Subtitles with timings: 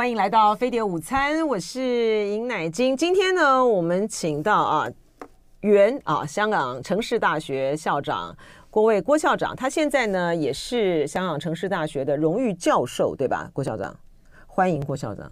[0.00, 2.96] 欢迎来到飞碟午餐，我是尹乃菁。
[2.96, 4.88] 今天呢，我们请到啊，
[5.60, 8.34] 原啊香港城市大学校长
[8.70, 13.50] 郭卫郭校长，他现在呢也是香港城市大学的荣誉教授，对吧？
[13.52, 13.94] 郭校长，
[14.46, 15.30] 欢迎郭校长。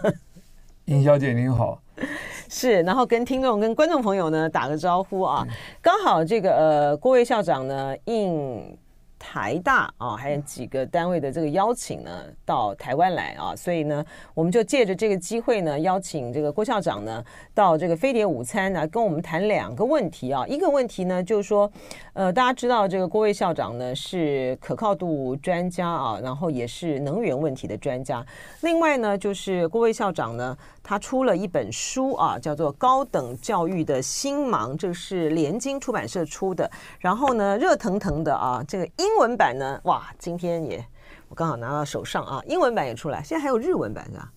[0.84, 1.80] 尹小姐您好，
[2.50, 5.42] 是，然后跟听众跟观众朋友呢打个招呼啊，
[5.80, 8.76] 刚好这个呃郭卫校长呢应。
[9.18, 12.10] 台大啊，还有几个单位的这个邀请呢，
[12.44, 20.46] 到台湾来啊，所以呢，我们就借着这个机会呢，邀请这个郭校长呢，到这个飞碟午餐呢，跟我们谈两个问题啊。
[20.46, 21.70] 一个问题呢，就是说，
[22.12, 28.24] 呃，大家知道这个郭卫校长呢是可靠度专家啊，然后也是能源问题的专家。
[28.60, 30.56] 另外呢，就是郭卫校长呢，
[30.88, 36.70] 他出了一本书啊，叫做《高等教育的新盲》，这是联经出版社出的。
[37.00, 40.86] 然后呢，热腾腾的啊，这个英文版呢，哇，今天也
[41.28, 44.32] 我刚好拿到手上啊，英文版也出来，现在还有日文版是吧？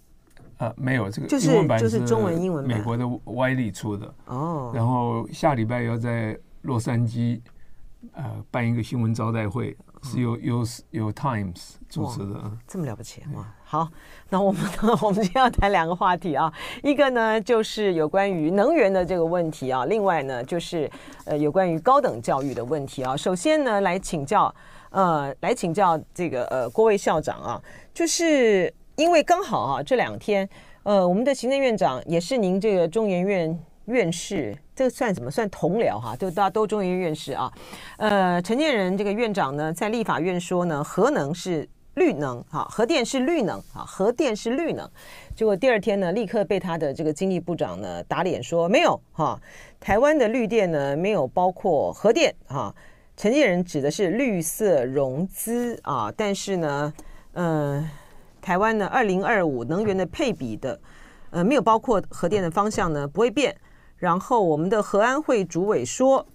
[0.57, 4.71] 呃，没有这个，就是就是中文英文版，美国的 Wiley 出的哦。
[4.73, 7.39] 然后下礼拜要在洛杉矶
[8.13, 9.75] 呃办一个新闻招待会。
[10.01, 13.45] 是由由由 Times 主持的，这么了不起哇！
[13.65, 13.89] 好，
[14.29, 16.49] 那我们呢， 我们今天要谈两个话题啊，
[16.81, 20.89] 一个呢就是有关于能源的这个问题啊，另外呢就是
[21.25, 23.13] 呃有关于高等教育的问题啊。
[23.17, 24.55] 首先呢来请教
[24.91, 27.61] 呃来请教这个呃郭卫校长啊，
[27.93, 30.47] 就是因为刚好啊这两天
[30.83, 33.59] 呃我们的行政院长也是您这个中研院。
[33.89, 35.29] 院士，这个算什么？
[35.29, 37.51] 算同僚哈，就大家都中于院士啊。
[37.97, 44.89] 呃，陈建仁这个院长呢，在立法院说呢，核能是绿能，哈，核电是绿能，哈，核电是绿能。
[45.35, 49.39] 结果第二天呢，立刻被他的这个经济部长呢打脸说没有，哈，
[49.79, 52.73] 台湾的绿电呢没有包括核电，哈。
[53.17, 56.93] 陈建仁指的是绿色融资啊，但是呢，
[57.33, 57.89] 呃，
[58.41, 60.79] 台湾呢二零二五能源的配比的，
[61.31, 63.53] 呃，没有包括核电的方向呢不会变。
[63.99, 66.25] 然后我们的核安会主委说，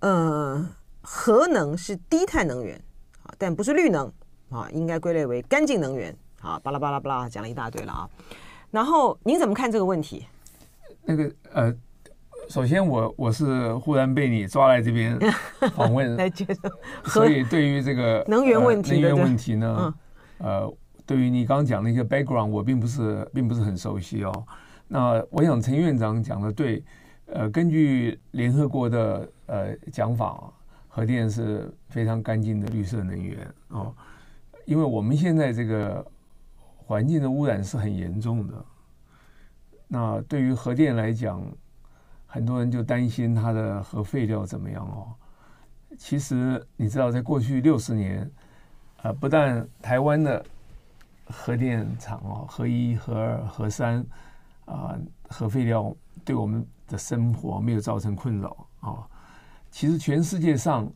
[0.00, 0.66] 呃，
[1.02, 2.82] 核能是低碳能源
[3.22, 4.10] 啊，但不是绿能
[4.48, 8.08] 啊，应该归类为干净能源啊，巴拉巴拉巴拉讲了一大堆了啊。
[8.70, 10.26] 然后您怎么看这个问题？
[11.04, 11.74] 那个呃，
[12.48, 15.18] 首先我我是忽然被你抓来这边
[15.74, 19.94] 访问， 来接受，所以对于这个能源问题，能源问题呢，
[20.38, 24.46] 呃，对于你刚刚讲的一个 background，我并不是并不是很熟悉哦。
[24.94, 26.84] 那我想陈院长讲的对，
[27.24, 30.52] 呃，根据联合国的呃讲法，
[30.86, 33.38] 核电是非常干净的绿色能源
[33.68, 33.94] 哦，
[34.66, 36.06] 因为我们现在这个
[36.76, 38.52] 环境的污染是很严重的。
[39.88, 41.42] 那对于核电来讲，
[42.26, 45.08] 很多人就担心它的核废料怎么样哦。
[45.96, 48.30] 其实你知道，在过去六十年，
[49.02, 50.44] 呃，不但台湾的
[51.28, 54.04] 核电厂哦，核一、核二、核三。
[54.72, 55.94] 啊，核废料
[56.24, 59.06] 对我们的生活没有造成困扰啊。
[59.70, 60.90] 其实全世界上，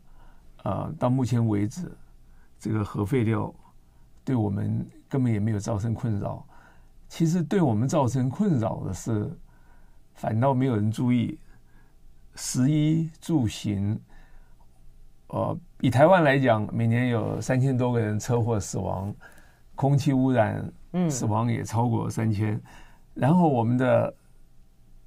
[0.65, 1.91] 呃，到目前为止，
[2.59, 3.53] 这个核废料
[4.25, 6.45] 对我们根本也没有造成困扰。
[7.09, 9.31] 其实对我们造成困扰的是，
[10.15, 11.39] 反倒没有人注意，
[12.35, 13.99] 食衣住行。
[15.29, 19.15] 呃，以台湾来讲，每年有三千多个人车祸死亡，
[19.75, 20.73] 空气污染
[21.09, 22.61] 死亡也超过三千。
[23.17, 24.15] 然后我们的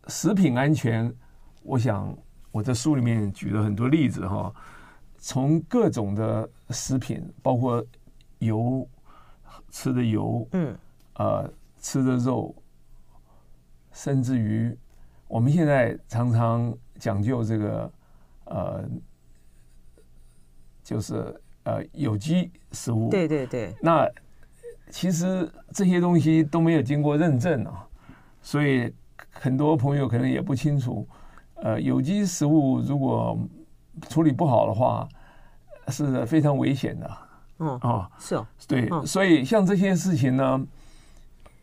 [0.08, 1.14] 食品安全，
[1.62, 2.18] 我想
[2.52, 4.52] 我在书里面举了很多例子哈，
[5.20, 7.86] 从各种的食品，包括
[8.40, 8.90] 油
[9.70, 10.76] 吃的油，嗯，
[11.14, 12.56] 呃吃的肉，
[13.92, 14.76] 甚至于
[15.28, 17.92] 我们现在常常讲究这个
[18.46, 18.90] 呃，
[20.84, 24.10] 就是呃有机食物，对对对，那
[24.90, 27.86] 其实这些东西都没有经过认证啊。
[28.42, 28.92] 所以
[29.32, 31.08] 很多朋友可能也不清楚，
[31.56, 33.38] 呃，有机食物如果
[34.10, 35.08] 处理不好的话，
[35.90, 37.18] 是非常危险的。
[37.60, 40.66] 嗯啊，是哦，对，所以像这些事情呢，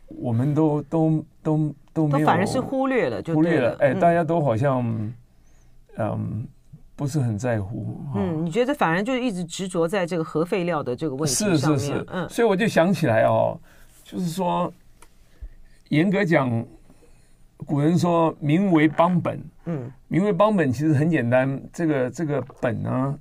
[0.07, 3.75] 我们都都都都没有，反而是忽略了，忽略了。
[3.79, 5.11] 哎，大家都好像
[5.97, 6.47] 嗯
[6.95, 7.99] 不是很在乎。
[8.15, 11.57] 嗯，你觉得反而就一直执着在这个核废料的这个问题上面。
[11.57, 13.59] 是是是，嗯，所以我就想起来哦，
[14.03, 14.71] 就是说。
[15.89, 16.65] 严格讲，
[17.65, 19.43] 古人说“民为邦本”。
[19.65, 21.61] 嗯，“民为邦本”其实很简单。
[21.73, 23.19] 这个这个本呢，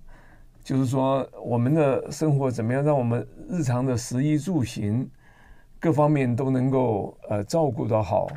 [0.62, 5.08] 就是说我们的生活怎么样，让我们日常的食衣住行
[5.80, 8.28] 各方面都能够呃照顾得好。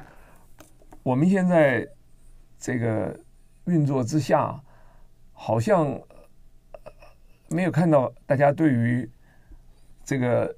[1.03, 1.87] 我们现在
[2.57, 3.19] 这个
[3.65, 4.59] 运作之下，
[5.33, 5.99] 好像
[7.49, 9.09] 没有看到大家对于
[10.03, 10.55] 这个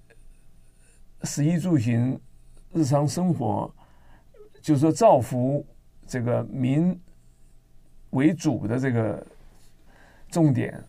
[1.23, 2.19] 食衣住行。
[2.73, 3.69] 日常生活，
[4.61, 5.65] 就是说造福
[6.07, 6.97] 这个民
[8.11, 9.25] 为主的这个
[10.29, 10.81] 重点。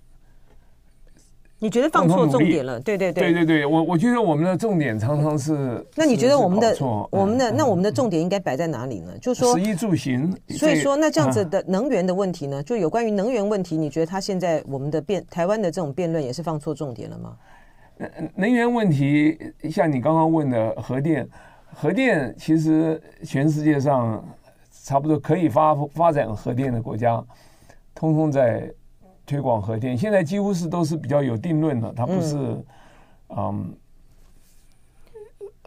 [1.59, 2.81] 你觉得放错重点了？
[2.81, 5.87] 对对对，对对对，我我觉得我们的重点常常是。
[5.95, 6.77] 那你觉得我们的
[7.09, 9.17] 我们的那我们的重点应该摆在哪里呢？
[9.21, 10.37] 就是说，食衣住行。
[10.49, 12.61] 所以说，那这样子的能源的问题呢？
[12.65, 17.37] 就有关于能源问题，你觉得他现在我们的辩台湾的这种辩论也是放错重点了吗？
[18.35, 19.39] 能源问题，
[19.71, 21.29] 像你刚刚问的核电，
[21.75, 24.25] 核电其实全世界上
[24.85, 27.23] 差不多可以发发展核电的国家，
[27.95, 28.73] 通通在。
[29.25, 32.61] 推广核电，现在几乎是都是比较有定论的，它不是，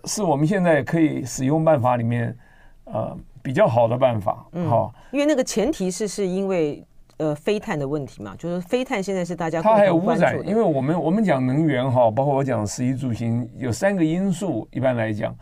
[0.03, 2.37] 是我们现在可以使用办法里面，
[2.83, 6.85] 呃，比较好的办法，嗯，好，因为那个前提是是因为
[7.17, 15.33] 呃非碳的问题嘛，就是非碳现在是大家它还有污染，因为我们我们讲能源哈，包括我讲食衣住行，有三个因素，一般来讲，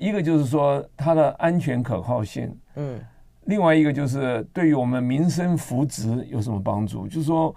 [0.00, 2.98] 一个就是说它的安全可靠性，嗯。
[3.44, 7.08] 另外一个就是对于我们民生福祉有什么帮助？
[7.08, 7.52] 就是说，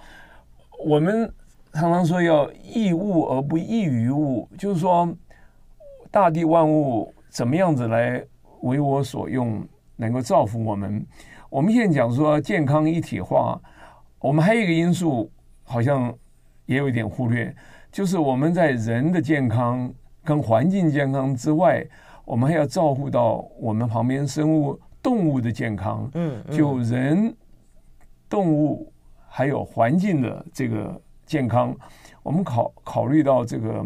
[0.83, 1.31] 我们
[1.73, 5.07] 常常说要益物而不益于物，就是说，
[6.09, 8.23] 大地万物怎么样子来
[8.61, 9.63] 为我所用，
[9.97, 11.05] 能够造福我们。
[11.49, 13.61] 我们现在讲说健康一体化，
[14.19, 15.29] 我们还有一个因素
[15.63, 16.11] 好像
[16.65, 17.55] 也有一点忽略，
[17.91, 19.93] 就是我们在人的健康
[20.23, 21.85] 跟环境健康之外，
[22.25, 24.79] 我们还要照顾到我们旁边生物。
[25.03, 27.35] 动物的健康，嗯，就人、
[28.29, 28.89] 动物
[29.27, 31.75] 还有环境的这个健康，
[32.23, 33.85] 我们考考虑到这个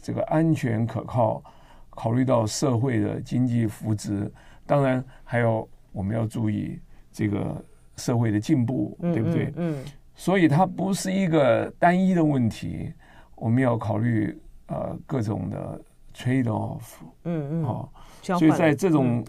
[0.00, 1.42] 这个安全可靠，
[1.90, 4.30] 考虑到社会的经济福祉，
[4.64, 6.78] 当然还有我们要注意
[7.10, 7.60] 这个
[7.96, 9.52] 社会的进步，对不对？
[9.56, 9.84] 嗯，
[10.14, 12.92] 所以它不是一个单一的问题，
[13.34, 15.80] 我们要考虑呃各种的
[16.16, 16.82] trade off，
[17.24, 17.92] 嗯嗯，好，
[18.22, 19.24] 所以在这种。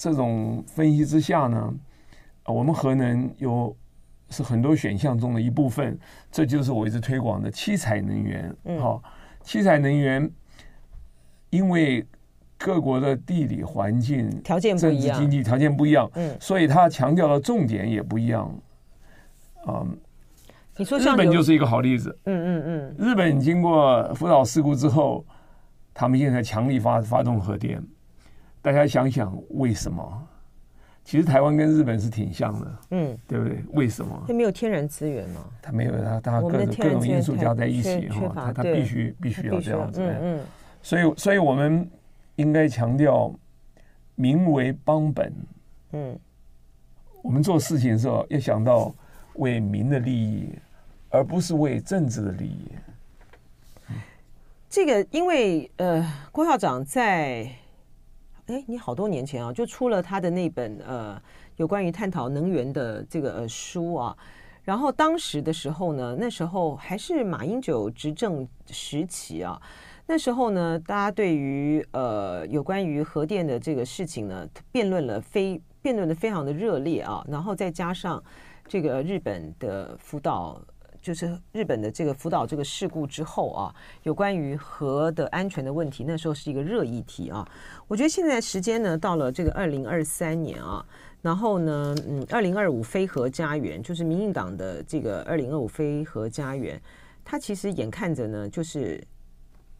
[0.00, 1.74] 这种分析之下呢，
[2.46, 3.76] 我们核能有
[4.30, 5.98] 是很多选项中的一部分，
[6.30, 8.54] 这就是我一直推广的七彩能源。
[8.78, 9.02] 好，
[9.42, 10.30] 七彩能源，
[11.50, 12.06] 因为
[12.56, 18.56] 各国的地理环境、条件不一样，政治经济条件不一样，嗯，所以它强调的重点也不一样。
[19.66, 19.98] 嗯，
[20.76, 22.16] 你说日本就是一个好例子。
[22.26, 25.26] 嗯嗯嗯，日本经过福岛事故之后，
[25.98, 27.82] 他们现在强力发发动核电。
[28.62, 30.28] 大家想想为什么？
[31.02, 33.64] 其实台湾跟日本是挺像的，嗯，对不对？
[33.72, 34.22] 为什么？
[34.28, 35.44] 它没有天然资源嘛？
[35.60, 40.00] 它没有，它它各种各种因素加在一起哈，它它必须必须要这样子。
[40.00, 40.40] 嗯嗯。
[40.82, 41.90] 所以，所以我们
[42.36, 43.34] 应该强调
[44.14, 45.32] 民为邦本。
[45.94, 46.16] 嗯。
[47.22, 48.94] 我们做事情的时候要想到
[49.34, 50.56] 为民的利益，
[51.08, 52.68] 而不是为政治的利益。
[54.70, 57.50] 这个，因为呃，郭校长在。
[58.46, 61.20] 哎，你好多年前啊，就出了他的那本呃，
[61.56, 64.16] 有关于探讨能源的这个呃书啊。
[64.62, 69.60] 然后当时的时候呢，那时候还是马英九执政时期啊。
[70.06, 77.22] 那时候呢，大家对于呃有关于核电的这个事情呢，辩论了非辩论的非常的热烈啊。
[77.28, 78.22] 然后再加上
[78.66, 80.60] 这个日本的福岛。
[81.08, 87.48] 就是日本的这个福岛这个事故之后啊，有关于核的安全的问题，那时候是一个热议题啊。
[87.86, 90.84] 我觉得现在时间呢，到了这个二零二三年啊，
[91.22, 96.78] 然后呢，嗯，二零二五非核家园，就是民进党的这个二零二五非核家园，
[97.24, 99.02] 它其实眼看着呢，就是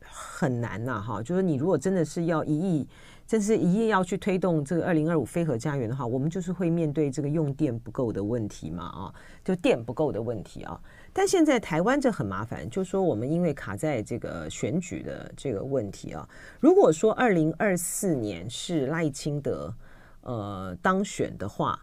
[0.01, 2.89] 很难呐，哈，就是你如果真的是要一亿。
[3.29, 10.81] 真是一夜要去推动这个二零二五非核家园的话，我们就是会面对这个用电不够的问题嘛，啊，就电不够的问题啊。
[11.13, 16.27] 但现在台湾这很麻烦，就说我们因为卡在这个选举的这个问题啊。
[16.59, 19.75] 如果说二零二四年是赖清德
[20.23, 21.79] 呃当选的话，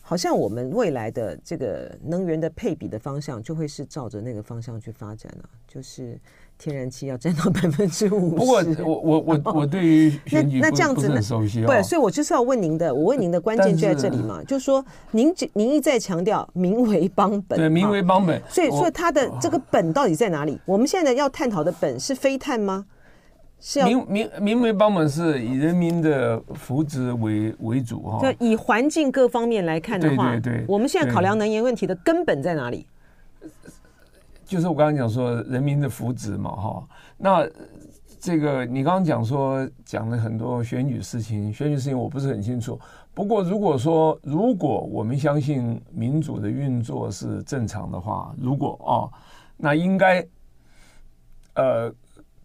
[0.00, 6.18] 好像我们未来的这个能源的配比的方向就会是照着那个方向去发展了，就是。
[6.60, 8.36] 天然气要占到百分之五十。
[8.36, 20.60] 不过我我我 我对于选举那那这样子呢熟悉，对，所以我就是要问您的，我问您的关键就在这里嘛，就是说您您一再强调民为邦本，对，民为邦本，所以所以它的这个本到底在哪里？
[20.66, 22.84] 我们现在要探讨的本是非碳吗？
[23.62, 32.86] 是要民民民为邦本是以人民的福祉为为主哈，就以环境各方面来看的话，对对对，我们现在考量能源问题的根本在哪里？
[34.50, 37.48] 就是我刚刚讲说人民的福祉嘛，哈，那
[38.18, 42.76] 这个你刚刚讲说讲了很多选举事情，选举事情我不是很清楚。
[43.14, 49.06] 不过如果说如果我们相信民主的运作是正常的话，如果啊，
[49.56, 50.26] 那应该
[51.54, 51.94] 呃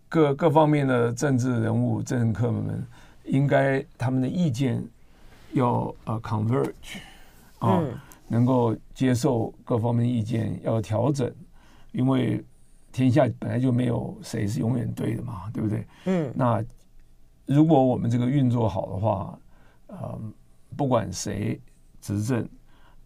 [0.07, 2.85] 各各方面的政治人物、政客们
[3.23, 4.79] 应该他们的意见
[5.53, 6.99] 要呃 converge
[7.57, 11.33] 啊，嗯、能够接受各方面意见，要调整，
[11.95, 12.43] 因为
[12.91, 15.87] 天下本来就没有谁是永远对的嘛，对不对？
[16.05, 16.63] 嗯，那
[17.45, 19.39] 如果我们这个运作好的话，
[19.87, 20.19] 呃，
[20.75, 21.59] 不管谁
[22.01, 22.47] 执政，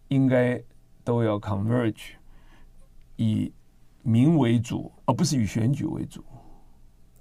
[0.08, 0.60] 应该
[1.04, 2.12] 都要 converge，
[3.16, 3.52] 以
[4.02, 6.22] 民为主，而不是以选举为主。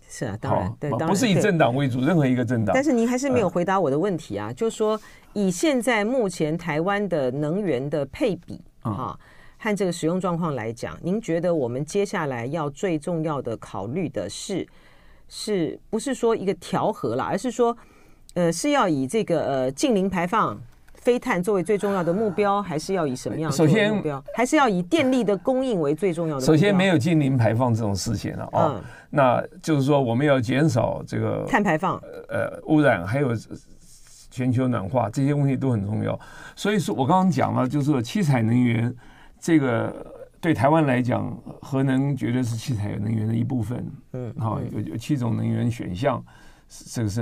[0.08, 2.74] 是啊，当然，对，当然不是以政党为主，任何一个政党。
[2.74, 5.00] 但是您还是没有回答我的问题啊，就是说，
[5.34, 9.20] 以现在目前台湾的能源的配比啊，
[9.60, 14.66] 和这个使用状况来讲，您觉得我们接下来要最重要的考虑的是，
[15.28, 17.78] 是不是说一个调和了，而是说，
[18.34, 20.60] 呃，是要以这个呃近零排放？
[21.02, 23.64] 非碳作为最重要的目标，还是要以什么样的目
[24.02, 24.18] 标？
[24.18, 26.54] 首先，还是要以电力的供应为最重要的目标。
[26.54, 28.52] 首先，没有近零排放这种事情了啊。
[28.52, 31.98] 哦嗯、那就是说，我们要减少这个碳排放、
[32.28, 33.30] 呃污染，还有
[34.30, 36.20] 全球暖化这些问题都很重要。
[36.54, 38.94] 所以说我刚刚讲了，就是说七彩能源
[39.40, 43.92] 这个对台湾来讲，核能绝对是七彩能源的一部分。
[44.14, 46.24] 嗯，好，有有七种能源选项，
[46.68, 47.22] 这个是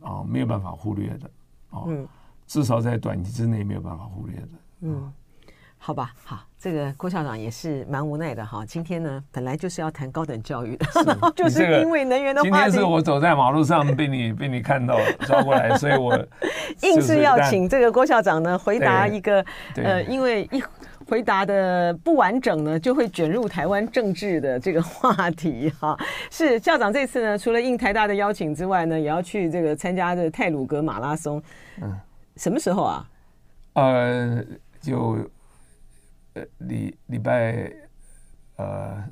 [0.00, 1.30] 啊没有办法忽略的
[1.70, 1.84] 哦。
[1.88, 2.06] 嗯。
[2.46, 4.48] 至少在短期之内没有办法忽略的。
[4.80, 5.12] 嗯，
[5.78, 8.66] 好吧，好，这个郭校长也是蛮无奈的哈。
[8.66, 11.04] 今天呢，本来就是要谈高等教育的，是
[11.36, 12.50] 就是因为能源的话题。
[12.50, 16.12] 今天是我走在马路上被你被你看到抓过来，所以我
[16.82, 20.60] 硬是要请这个郭校长呢回答一个呃，因为一
[21.10, 25.98] 回答的不完整呢，就会卷入台湾政治的这个话题哈。
[26.30, 31.42] 是校长这次呢，除了应台大的邀请之外呢，也要去这个参加这个太鲁格马拉松。
[31.82, 31.98] 嗯。
[32.36, 33.10] 什么时候啊？
[33.74, 34.42] 呃，
[34.80, 35.18] 就
[36.32, 37.70] 呃礼礼拜
[38.56, 39.04] 呃，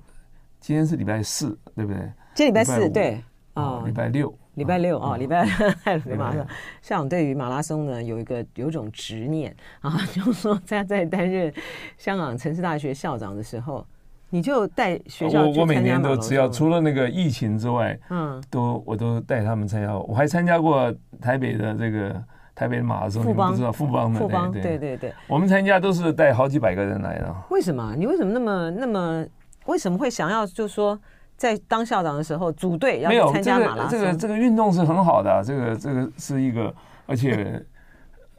[0.60, 2.00] 今天是礼拜四，对不对？
[2.34, 3.22] 今天礼拜四，对
[3.54, 5.46] 哦，礼拜六，礼拜六啊，礼拜
[5.84, 6.46] 太鲁阁马拉松。
[6.82, 11.52] 校长对于马拉松呢，有一个有一种执念 啊， 就是说他在担任
[11.96, 13.86] 香港城市大学校长的时候，
[14.30, 15.42] 你就带学校。
[15.42, 19.96] 我我每年都只要除了那个疫情之外，嗯，都我都带他们参加。
[19.96, 22.22] 我还参加过台北的这个。
[22.58, 27.32] 台北马拉松，你不知道富邦的，富邦，对对对，我们参加都是带好几百个人来的。
[27.50, 27.94] 为什么？
[27.96, 29.24] 你为什么那么那么？
[29.66, 30.98] 为什么会想要就是说，
[31.38, 33.90] 在当校长的时候组队要参加马拉松？
[33.90, 36.74] 这个这个运动是很好的，这个这个是一个，
[37.06, 37.64] 而且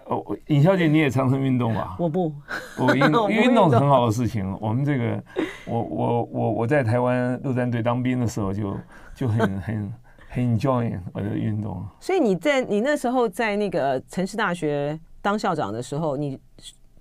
[0.05, 1.95] 哦，尹小姐你也常常运动吧？
[1.97, 2.31] 我不，
[2.77, 3.01] 我运
[3.43, 4.55] 运动是很好的事情。
[4.61, 5.23] 我们这个，
[5.65, 8.77] 我我我我在台湾陆战队当兵的时候就
[9.15, 9.93] 就很很。
[10.31, 16.39] 很 enjoy 我的运动，所以你在你那时候在那个城市大学当校长的时候，你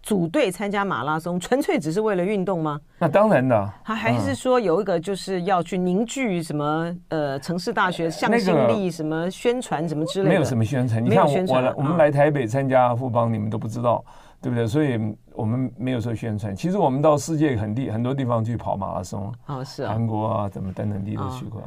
[0.09, 2.81] 组队参加马拉松， 纯粹只是为了运动吗？
[2.99, 3.71] 那当然的。
[3.85, 10.31] 他还是说有一个就是要去凝聚什么呃城市大学向心力，什么宣传什么之类的。
[10.31, 14.03] 没有什么宣传，你看我我我们来台北参加富邦，你们都不知道，
[14.41, 14.67] 对不对？
[14.67, 14.99] 所以
[15.35, 16.57] 我们没有说宣传。
[16.57, 21.62] 其实我们到世界很地很多地方去跑马拉松，哦是啊韩国啊，怎么等等地都去过。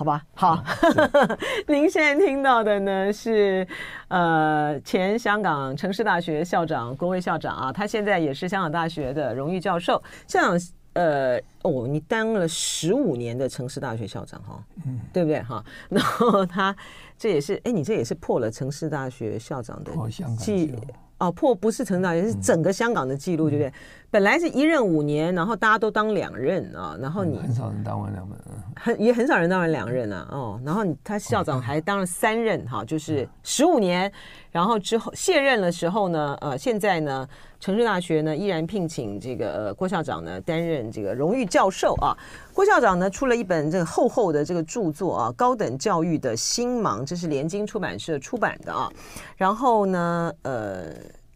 [0.00, 0.64] 好吧，好。
[1.68, 3.68] 您现在听到的呢是，
[4.08, 10.02] 呃，前香港城市大学校长郭威校长啊，他现在也是香港大学的荣誉教授。
[10.26, 10.58] 校长，
[10.94, 15.62] 呃，哦，你当了十五年的城市大学校长哈，嗯，对不对哈？
[15.90, 16.74] 然后他
[17.18, 19.92] 这也是，哎，你这也是破了城市大学校长的
[20.38, 20.72] 记。
[20.72, 20.80] 哦，
[21.28, 23.72] 破不是城市大学，是整个香港的记录，对不对？
[24.12, 28.38] 本来是一任五年，然后大家都当两任啊，然后你很少人当完两任，
[28.74, 34.10] 很也很少人当完两任啊，哦，然后你他校长还当了三任哈，就是十五年，
[34.50, 37.28] 然后之后卸任的时候呢，呃，现在呢，
[37.60, 42.10] 城市大学呢依然聘请这个、呃、郭校长呢担任这个荣誉教授啊。
[42.52, 48.90] 郭校长呢出了一本这个厚厚的这个著作啊，《高等教育的新芒》，这是联经出版社出版的啊。
[49.36, 50.86] 然后呢，呃。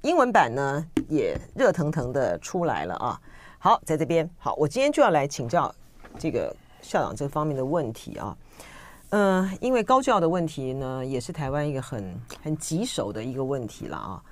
[0.05, 3.19] 英文版呢也热腾腾的出来了啊！
[3.59, 5.75] 好，在这边好，我今天就要来请教
[6.19, 8.37] 这个校长这方面的问题啊。
[9.09, 14.23] 嗯、因为高教的问题呢，也是台湾一个很很棘手的一个问题了啊。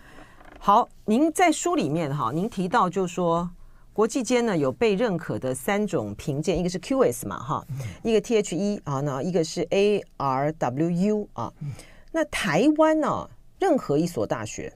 [0.59, 3.49] 好，您在书里面哈，您提到就说
[3.95, 7.67] 国际间呢有被认可的三种评鉴，一个是 QS 嘛哈，
[8.03, 11.51] 一个 THE 啊，那一个是 ARWU 啊。
[12.11, 14.71] 那台湾呢，任何一所大学。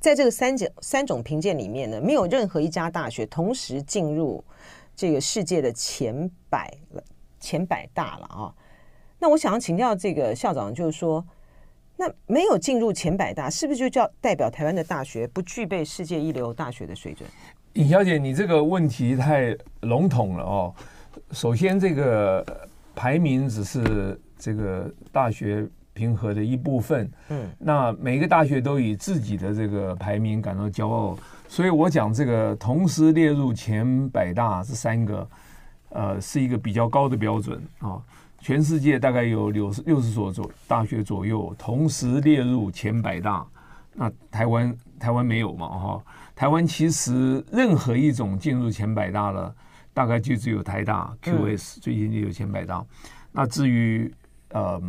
[0.00, 4.42] 在这个三种三种评鉴里面呢，没有任何一家大学同时进入
[4.96, 7.04] 这个世界的前百了，
[7.38, 8.54] 前百大了啊。
[9.18, 11.22] 那我想要请教这个校长，就是说，
[11.96, 17.28] 那没有进入前百大，是不是就叫代表台湾的大学不具备世界一流大学的水准？
[17.74, 20.74] 尹小姐，你这个问题太笼统了哦。
[21.32, 22.42] 首先，这个
[22.94, 25.68] 排名只是这个大学。
[26.00, 27.10] 评核的一部分。
[27.28, 35.28] 嗯，那每个大学都以自己的这个排名感到骄傲，所以我讲这个同时列入前百大这三个，
[35.90, 38.00] 呃，是一个比较高的标准啊。
[38.40, 43.46] 全世界大概有六十六十所左大学左右同时列入前百大，
[43.92, 46.02] 那台湾台湾没有嘛哈？
[46.34, 49.54] 台湾其实任何一种进入前百大的，
[49.92, 52.82] 大概就只有台大 QS 最近就有前百大。
[53.30, 54.10] 那至于
[54.52, 54.80] 呃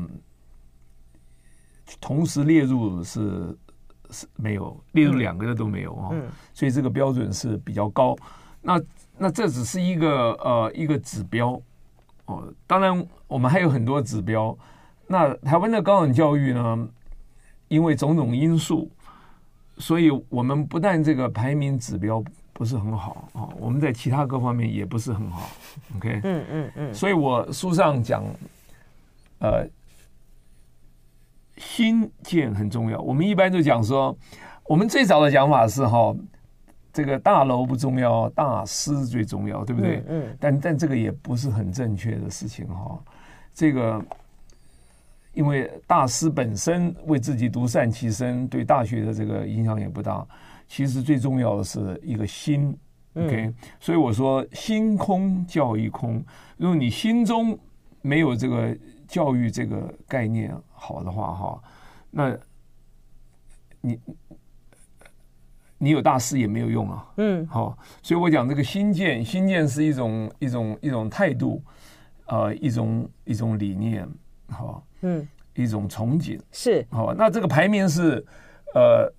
[2.00, 3.58] 同时列入是
[4.10, 6.10] 是没有列入两个的都没有啊，
[6.54, 8.16] 所以这个标准是比较高。
[8.62, 8.82] 那
[9.18, 11.62] 那这只是一个呃一个指标。
[12.26, 14.56] 哦，当然，我们还有很多指标。
[15.08, 16.88] 那台湾的高等教育呢，
[17.68, 18.90] 因为种种因素，
[19.80, 25.50] 所以我们不但这个排名指标不是很好啊，我们在其他各方面也不是很好。
[25.98, 26.94] OK，嗯嗯嗯。
[26.94, 28.24] 所以我书上讲，
[29.40, 29.68] 呃，
[31.74, 33.00] 新建很重要。
[33.00, 34.16] 我们一般就讲说，
[34.66, 36.14] 我们最早的讲法是哈。
[36.94, 40.04] 这个大楼不重要，大师最重要，对不对？
[40.10, 40.26] 嗯。
[40.26, 43.02] 嗯，但但这个也不是很正确的事情哈。
[43.54, 44.04] 这个，
[45.34, 50.28] 因为大师本身为自己独善其身，对大学的这个影响也不大。
[50.68, 52.78] 其实最重要的是一个心。
[53.14, 56.22] OK，嗯，所以我说心空教育空。
[56.58, 57.58] 如果你心中
[58.02, 61.64] 没有这个教育这个概念好的话哈，
[62.10, 62.36] 那
[63.82, 64.00] 你。
[65.84, 71.60] 你有大师也没有用啊，嗯，好，所以我讲这个新建，新建是一种一种一种态度，
[72.28, 74.08] 呃，一种一种理念，
[74.48, 76.40] 好，嗯，一种憧憬。
[76.52, 78.24] 是，好，那这个排名是
[78.76, 79.12] 呃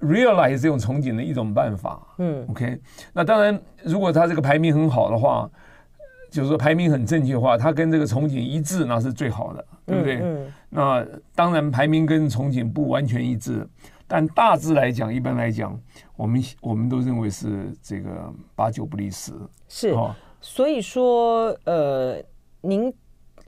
[0.00, 2.78] ，realize 这种憧憬的一种办法，嗯，OK，
[3.14, 5.50] 那当然，如果他这个排名很好的话，
[6.30, 10.16] 就是说排名很正确的话，他跟这个憧憬一致，那是最好的，对不对？
[10.16, 13.68] 嗯，嗯，那当然排名跟憧憬不完全一致。
[14.08, 15.78] 但大致来讲，一般来讲，
[16.16, 18.10] 我们我们都认为是这个
[18.54, 19.32] 八九不离十。
[19.68, 22.22] 是，哦、所以说，呃，
[22.60, 22.92] 您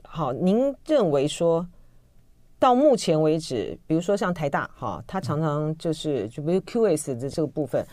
[0.03, 1.67] 好，您认为说，
[2.57, 7.85] 到目前为止，比如说像台大，哈，它常常就是，就比如 QS 的这个部分，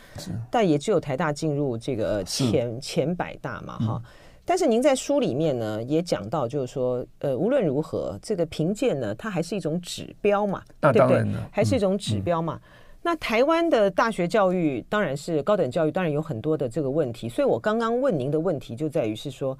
[0.50, 4.02] 但也只有台大进入这个前前百大嘛，哈。
[4.44, 11.24] 但是您在书里面呢也讲到，就是说，呃，无论如何，这个评鉴呢，它还是一种指标嘛，对不对？
[11.50, 12.60] 还是一种指标嘛。
[13.04, 17.28] 那台湾的大学教育，当然是高等教育，当然有很多的这个问题。
[17.28, 19.58] 所以我刚刚问您的问题就在于是说，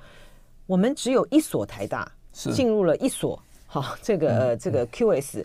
[0.66, 5.44] 我们只有一所台大进入了一所好这个呃这个 QS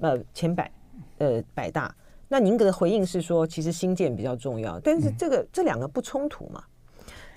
[0.00, 0.70] 呃前百
[1.18, 1.94] 呃百大。
[2.28, 6.62] 那您的回应是说，其实新建比较重要，但是这个这两个不冲突嘛？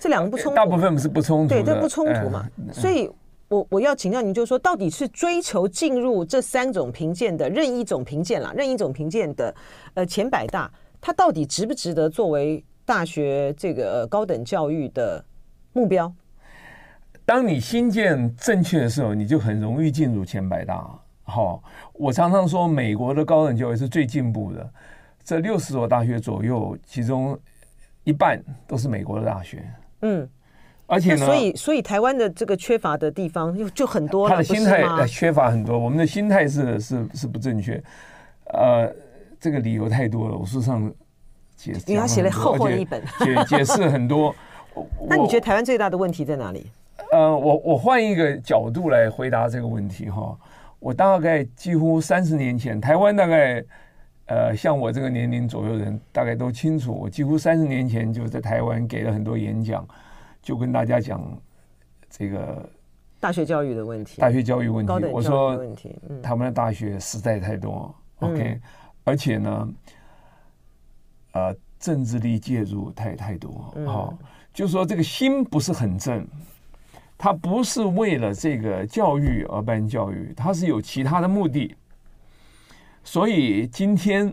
[0.02, 2.44] 这两个不冲突，大部分是不冲突，对，这不冲突嘛。
[2.72, 3.08] 所以，
[3.46, 9.54] 我我要请教您，就是说，到底是追求进入这三种评鉴的任一种评鉴啦，任一种评鉴的
[9.94, 10.68] 呃前百大，
[11.00, 15.24] 它到底值不值得作为大学这个高等教育的
[15.72, 16.12] 目标？
[17.24, 20.84] 当你心建正确的时候，你就很容易进入前百大。
[21.22, 21.62] 好，
[21.92, 24.68] 我常常说，美国的高等教育是最进步的，
[25.22, 27.38] 这六十所大学左右，其中
[28.02, 29.64] 一半都是美国的大学。
[30.02, 30.28] 嗯，
[30.86, 37.82] 而且呢，所以所以台湾的这个缺乏的地方就就很多了，他的心态缺乏很多，我们的心态是是是不正确，
[38.52, 38.92] 呃，
[39.40, 40.92] 这个理由太多了，我书上
[41.56, 44.34] 解释，因为他写了厚厚的一本，解解释很多。
[45.08, 46.66] 那你觉得台湾最大的问题在哪里？
[47.10, 50.36] 呃，我我换一个角度来回答这个问题哈，
[50.78, 53.64] 我大概几乎三十年前，台湾大概。
[54.32, 56.90] 呃，像我这个年龄左右人，大概都清楚。
[56.90, 59.86] 我几乎三十年前就在台湾给了很多演讲，
[60.40, 61.20] 就跟大家讲
[62.08, 62.66] 这个
[63.20, 64.22] 大学教育的问题。
[64.22, 65.62] 大学教育问题，我说
[66.22, 67.94] 他们的大学实在太多。
[68.20, 68.60] 嗯、OK，
[69.04, 69.68] 而且呢，
[71.32, 73.70] 呃，政治力介入太太多。
[73.84, 74.16] 哦，
[74.54, 76.26] 就说这个心不是很正，
[77.18, 81.76] 他不是为了这个教育而办教育，他是有其他的目的。
[83.04, 84.32] 所以今天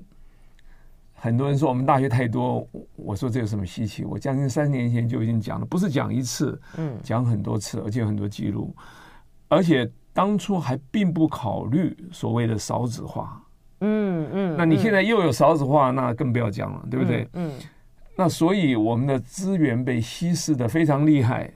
[1.14, 4.06] 很多人说我们大学太多，我说这有什么稀奇？
[4.06, 8.76] 我将近三十年前就已经讲了，不是讲一次，嗯，讲很多次，而且有很多记录，
[9.48, 13.42] 而且当初还并不考虑所谓的少子化，
[13.82, 17.28] 嗯嗯，那你现在又有少子化，那更不要讲了，对不对？
[17.34, 17.52] 嗯，
[18.16, 21.52] 那所以我们的资源被稀释的非常厉害，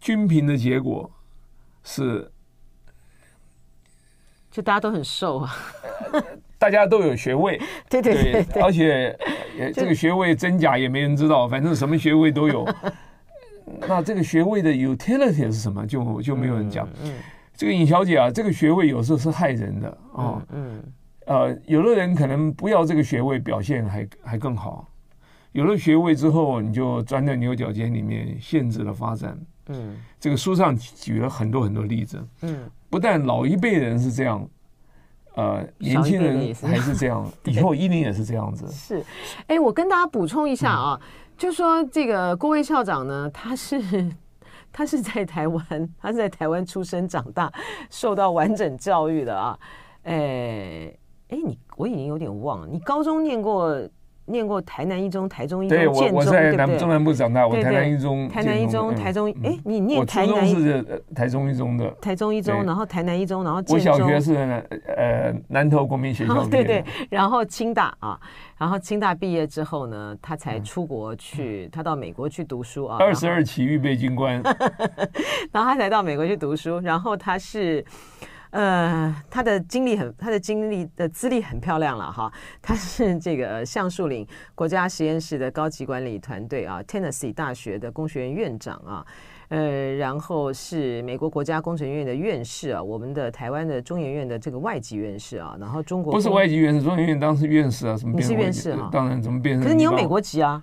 [0.00, 1.10] 均平的结果
[1.82, 2.31] 是。
[4.52, 5.50] 就大家都很瘦啊，
[6.58, 9.18] 大家都有学位， 对对对，而且
[9.74, 12.68] 这个学位真假也没人知道，反正什么学位都有。
[13.88, 15.86] 那这个学位的 utility 是什么？
[15.86, 16.86] 就就没有人讲。
[17.54, 20.42] 这个尹小姐啊，这个学位有时候是害人的啊。
[20.52, 20.82] 嗯，
[21.26, 24.86] 呃，有的人可能不要这个学位，表现还还更好。
[25.52, 29.38] 有了学位之后，你就钻在牛角尖里面，限制了发展。
[29.68, 32.22] 嗯，这个书上举了很多很多例子。
[32.42, 34.48] 嗯，不但老一辈人是这样，
[35.34, 38.66] 呃，年轻人还是这样， 以后一定也是这样子。
[38.68, 39.04] 是，
[39.46, 44.12] 哎，我跟大家补充一下啊，嗯、就说这个郭威校长呢，他是
[44.72, 47.52] 他是在台湾，他是在台湾出生长大，
[47.88, 49.58] 受到完整教育的啊。
[50.02, 50.92] 哎
[51.28, 53.80] 哎，你我已经有点忘了，你高中念过？
[54.32, 63.62] 念过台南一中、台中一中、建中，我在南中南部长大，我台南一中、台南一中、台中，哎，你念台南是台中一中的，台中一中，然后台南一中，然后。
[63.68, 64.34] 我小学是
[64.96, 68.18] 呃南投国民学校，对对，然后清大啊，
[68.58, 72.96] 然后清大毕业之后呢，他才出国去，他到美国去读书啊。
[72.98, 74.42] 二十二期预备军官，
[75.52, 77.84] 然后他才到美国去读书，然后他是。
[78.52, 82.30] 呃，他的经历很，他的经历的资历很漂亮了哈。
[82.60, 89.04] 他是这个橡树岭国家实验室的高级管理团队啊，Tennessee 大学的工学院院长啊，
[89.48, 98.14] 呃，然后是美国国家工程院的院士啊，我们的台湾的中研院的这个外籍院士啊，然后中国不是外籍院士，中研院当时院士啊，什么？
[98.14, 98.90] 你是院士啊？
[98.92, 99.64] 当然，怎么变成？
[99.64, 100.62] 可是你有美国籍啊。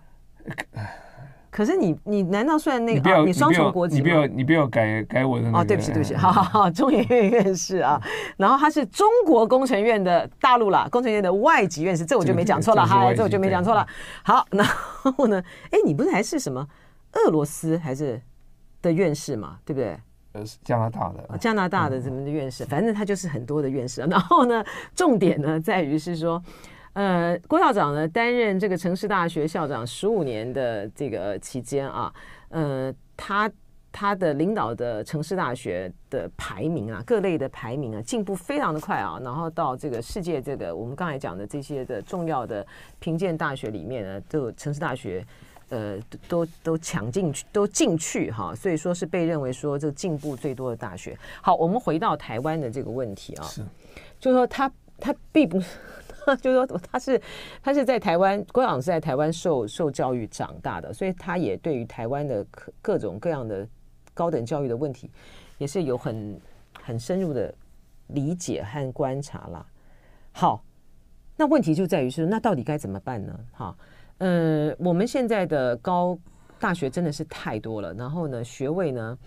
[1.51, 3.25] 可是你你难道算那个？
[3.25, 3.95] 你双重国籍？
[3.95, 5.57] 你不要你不要改改我的那个。
[5.57, 7.99] 哦，对不起对不起，好好好，中研院院士啊，
[8.37, 13.85] 然后他是中国工程院的大陆啦，工程院的外籍院士，这我就没讲错了哈，这我就没讲错了。
[14.23, 15.43] 好，然后呢？
[15.71, 16.67] 哎，你不是还是什么
[17.13, 18.21] 俄罗斯还是
[18.81, 19.57] 的院士嘛？
[19.65, 19.97] 对不对？
[20.33, 24.01] 呃，加拿大的，加拿大的什么的院士，反正他就是很多的院士。
[24.01, 24.63] 然后呢，
[24.95, 26.41] 重点呢在于是说。
[26.93, 32.13] 呃，郭校长呢担任这个城市大学校长十五年的这个期间啊，
[32.49, 33.49] 呃，他
[33.91, 42.65] 他的领导的城市大学的排名啊，各类的排名啊，进步非常的快啊，然后到这个世界这个我们刚才讲的这些的重要的
[42.99, 45.25] 评鉴大学里面呢，都城市大学
[45.69, 45.97] 呃
[46.27, 51.17] 都都抢进去，都进去哈，所以说是被认为说这进步最多的大学。
[51.41, 53.63] 好，我们回到台湾的这个问题啊，是，
[54.19, 55.77] 就是说他他并不是。
[56.41, 57.19] 就是说，他是
[57.63, 63.67] 他是在台湾，郭校长是在台湾受受教育长大的，所以他也对于台湾的各各种各样的
[64.13, 65.09] 高等教育的问题，
[65.57, 66.39] 也是有很
[66.83, 67.51] 很深入的
[68.07, 69.65] 理解和观察啦。
[70.31, 70.63] 好，
[71.35, 73.39] 那问题就在于是，那到底该怎么办呢？
[73.53, 73.75] 哈，
[74.19, 76.15] 嗯，我们现在的高
[76.59, 79.17] 大学真的是太多了，然后呢，学位呢？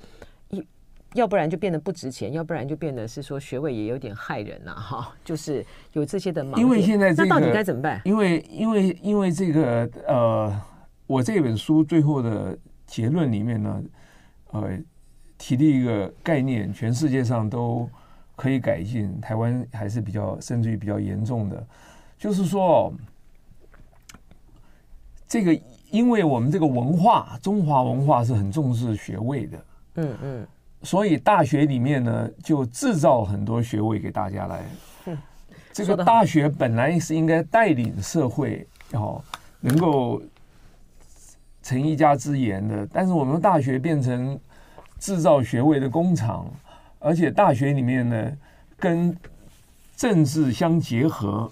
[1.15, 6.61] 要不然就变得不值钱，要不然就变得是说学位也有点害人呐，哈， 就是有这些的盲点。
[6.61, 8.01] 因为现在这个，那到底该怎么办？
[8.05, 10.63] 因为因为因为这个呃，
[11.07, 13.83] 我这本书最后的结论里面呢，
[14.53, 14.71] 呃，
[15.37, 17.89] 提了一个概念，全世界上都
[18.35, 21.67] 可以改进，台湾还是比较甚至于比较严重的，
[22.17, 22.93] 就是说，
[25.29, 25.59] 这个
[25.91, 29.65] 因为我们这个文化，中华文化是很重视学位的，
[29.97, 30.47] 嗯嗯。
[30.83, 34.65] 所以大学里面呢，就制造很多学位给大家来。
[35.73, 39.23] 这个大学本来是应该带领社会，哦，
[39.61, 40.21] 能够
[41.63, 42.87] 成一家之言的。
[42.93, 44.39] 但是我们大学变成
[44.99, 46.47] 制造学位的工厂，
[46.99, 48.33] 而且大学里面呢，
[48.77, 49.17] 跟
[49.97, 51.51] 政治相结合。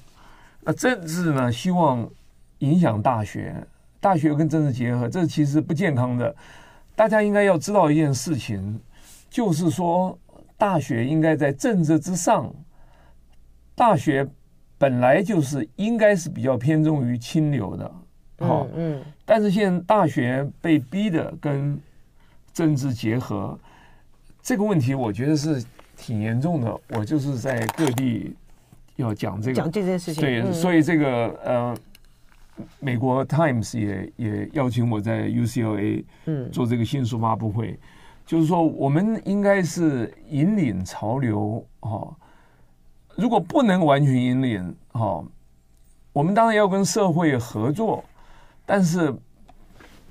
[0.63, 2.07] 那政治呢，希望
[2.59, 3.55] 影响大学，
[4.01, 6.35] 大学跟政治结合，这其实不健康的。
[6.95, 8.79] 大家应该要知道一件事情。
[9.31, 10.19] 就是说，
[10.59, 12.53] 大学应该在政治之上。
[13.77, 14.29] 大学
[14.77, 17.91] 本来就是应该是比较偏重于清流的，
[18.41, 21.81] 好，嗯，但是现在大学被逼的跟
[22.53, 23.59] 政治结合，
[24.43, 25.65] 这个问题我觉得是
[25.97, 26.79] 挺严重的。
[26.91, 28.35] 我就是在各地
[28.97, 31.77] 要讲这个讲这件事情，对，所以这个呃，
[32.81, 37.79] 美国 Times 也也邀请我在 UCLA 嗯做这个新书发布会。
[38.31, 42.17] 就是说，我们应该是引领潮流哈。
[43.17, 45.21] 如果不能完全引领哈，
[46.13, 48.05] 我们当然要跟社会合作，
[48.65, 49.13] 但是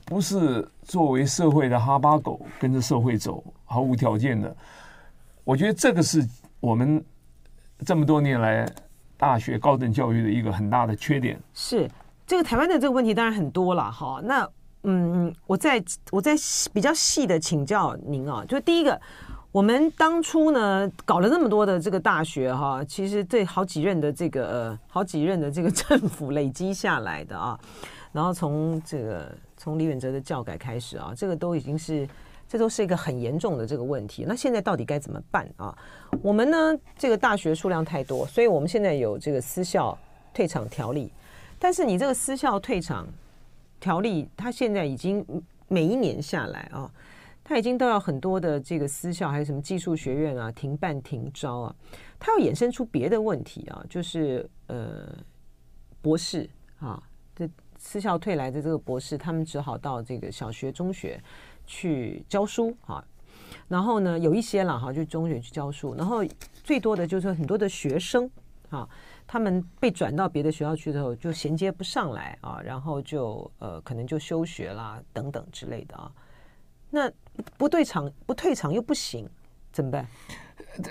[0.04, 4.54] 不是作为社会的哈巴狗跟着社会走，毫无条件的。
[5.46, 6.28] 我觉得这个是
[6.60, 7.02] 我们
[7.86, 8.70] 这么多年来
[9.16, 11.40] 大学高等教育的一个很大的缺点。
[11.54, 11.90] 是
[12.28, 14.20] 这个台湾的这个问题当然很多了哈。
[14.22, 14.46] 那
[14.84, 16.34] 嗯，我在我在
[16.74, 19.00] 比较细的请教您啊，就第一个，
[19.52, 27.60] 我们当初呢搞了那么多的这个大学哈，其实这好几任的这个呃好几任的这个 政府累积下来的啊，
[28.14, 32.08] 然后从这个从李远哲的教改开始啊，这个都已经是
[32.48, 34.24] 这都是一个很严重的这个问题。
[34.26, 35.78] 那现在到底该怎么办啊？
[36.22, 39.98] 我们呢，这个大学数量太多，所以我们现在有这个私校
[40.34, 41.12] 退场条例。
[41.60, 43.06] 但是你这个私校退场
[43.80, 45.26] 条例，它现在已经
[45.68, 46.92] 每一年下来啊，
[47.44, 51.76] 它已经都要很多的这个私校，还有什么技术学院啊，停办停招啊，
[52.20, 55.16] 它要衍生出别的问题啊，就是呃，
[56.02, 57.02] 博士啊，
[57.36, 61.22] 这私校退来的这个博士，他们只好到这个小学、中学。
[61.72, 63.06] 去教书啊，
[63.68, 66.26] 然后呢，有一些了哈，就中学去教书，然后
[66.64, 68.28] 最多的就是很多的学生
[68.72, 68.90] 啊，
[69.32, 76.12] 他们被转到别的学校去之后，就衔接不上来啊，然后就呃可能就休学啦等等之类的啊。
[76.90, 77.08] 那
[77.56, 79.30] 不退场不退场又不行，
[79.72, 80.04] 怎么办？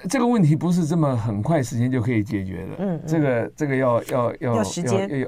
[0.09, 2.77] 这个问题不是这么很快时间就可以解决的。
[2.79, 5.27] 嗯，嗯，这个这个要要要要时间，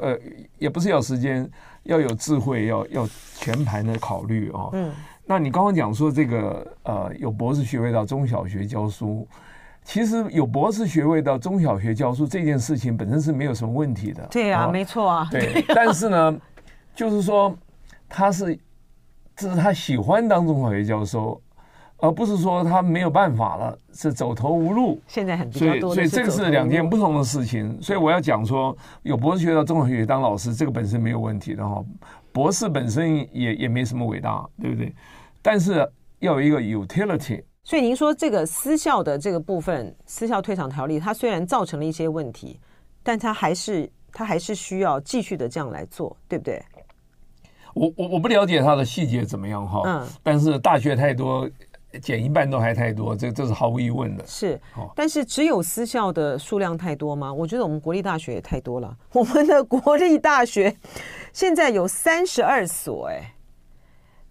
[0.59, 1.51] 也不是要时间，
[1.83, 4.71] 要有智慧，要要全盘的考虑啊。
[4.75, 4.95] 嗯。
[5.27, 9.27] 那你刚刚讲说这个呃有博士学位到中小学教书，
[9.93, 14.25] 其实有博士学位到中小学教书这件事情本身是没有什么问题的。
[14.31, 15.29] 对啊，没错啊。
[15.33, 16.41] 对，但是呢，
[16.95, 17.53] 就是说
[18.09, 18.57] 他是
[19.35, 21.43] 这是他喜欢当中小学教授，
[21.97, 25.03] 而不是说他没有办法了，是走投无路。
[25.09, 27.77] 现在很多，所以所以这个是两件不同的事情。
[27.83, 31.85] 所以我要讲说，有博士学位到中小学当老师，这个本身没有问题的哈。
[32.31, 34.95] 博士本身也也没什么伟大，对不对？
[35.43, 35.85] 但是
[36.21, 42.59] 要有一个 utility，所以您说这个私校的这个部分，私校退场条例，它虽然造成了一些问题，
[43.01, 46.61] 但它还是它还是需要继续的这样来做，对不对？
[47.75, 51.49] 我我我不了解它的细节怎么样哈，嗯，但是大学太多，
[52.03, 54.27] 减一半都还太多，这这是毫无疑问的。
[54.27, 54.61] 是，
[54.97, 57.33] 但是只有私校的数量太多吗？
[57.33, 60.77] 我觉得我们国立大学也太多了，我们的国立大学
[61.33, 63.33] 现在有三十二所，哎，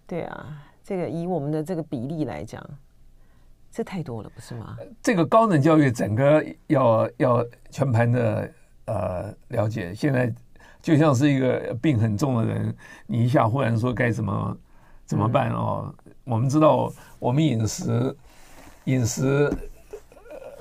[0.06, 0.58] 对啊。
[0.84, 2.60] 这个以我们的这个比例来讲，
[3.72, 4.76] 这太多了，不是吗？
[5.02, 8.50] 这个高等教育整个要要全盘的
[8.86, 9.94] 呃了解。
[9.94, 10.32] 现在
[10.82, 12.74] 就像是一个病很重的人，
[13.06, 14.56] 你一下忽然说该怎么
[15.06, 15.94] 怎么办哦？
[16.04, 18.16] 嗯、我们知道，我们饮食
[18.84, 19.52] 饮食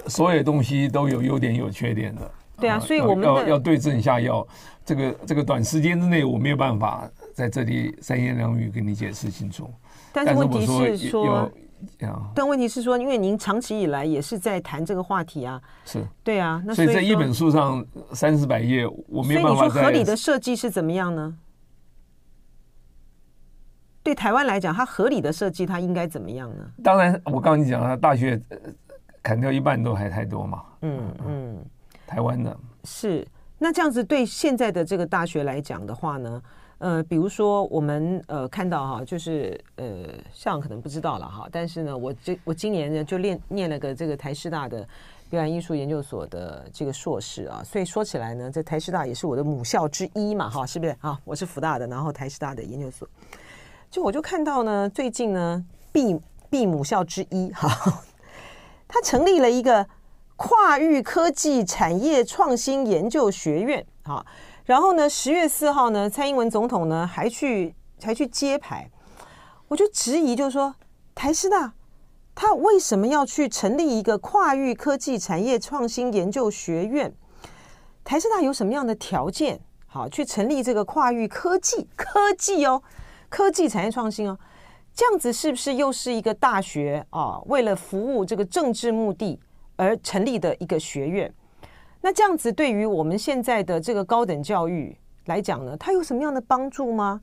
[0.08, 2.32] 所有东西都有优点有缺点的。
[2.58, 4.46] 对啊，所以我们要要对症下药。
[4.86, 9.72] 这个这个短时间之内我没有办法在这里三言两语跟你解释清楚。
[10.12, 11.50] 但是问题是说，
[12.34, 19.58] 但问题是说，因为您长期以来也是在谈这个话题啊，是对啊，那所以在一本书上三四百页，我没有办法。
[19.58, 21.38] 所以你说合理的设计是怎么样呢？
[24.02, 26.66] 对台湾来讲，它合理的设计它应该怎么样呢？
[26.84, 28.42] 当然，我刚刚你讲了，大学
[29.22, 30.64] 砍掉一半都还太多嘛。
[30.82, 31.66] 嗯嗯，
[32.08, 36.42] 台湾的是那这样子，对现在的这个大学来讲的话呢？
[36.80, 44.88] 呃，比如说我们呃看到哈，就是呃，像可能不知道了哈，但是呢，我这我今年呢就念念了个这个台师大的
[45.30, 51.20] 表演艺术研究所的这个硕士啊，所以说起来呢，这台师大也是我的母校之一嘛，哈，是不是啊？
[51.26, 53.06] 我是福大的，然后台师大的研究所，
[53.92, 56.18] 就我就看到呢，最近呢，B
[56.50, 58.02] B 母校之一哈，
[58.88, 59.86] 他成立了一个
[60.38, 64.26] 跨域科技产业创新研究学院，哈。
[64.70, 68.88] 然后呢，十月四号呢，蔡英文总统呢还去还去揭牌，
[69.68, 70.76] 我就质疑，就是说
[71.16, 71.74] 台师大
[72.36, 77.12] 他为什么要去成立一个跨域科技产业创新研究学院？
[78.04, 82.84] 台师大有什么样的条件好去成立这个跨域科技科技哦，
[83.28, 84.38] 科技产业创新哦，
[84.94, 87.42] 这样子是不是又是一个大学啊？
[87.48, 89.40] 为了服务这个政治目的
[89.78, 91.34] 而成立的一个学院？
[92.02, 97.22] 那这样子对于我们现在的这个高等教育来讲呢，它有什么样的帮助吗？